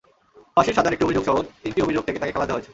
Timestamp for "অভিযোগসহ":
1.07-1.35